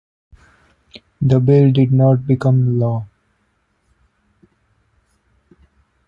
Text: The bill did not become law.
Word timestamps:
The 1.21 1.39
bill 1.39 1.71
did 1.71 1.93
not 1.93 2.25
become 2.25 2.79
law. 2.79 3.05